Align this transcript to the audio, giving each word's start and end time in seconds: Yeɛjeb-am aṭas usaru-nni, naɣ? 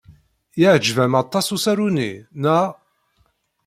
Yeɛjeb-am 0.59 1.13
aṭas 1.23 1.47
usaru-nni, 1.55 2.11
naɣ? 2.41 2.67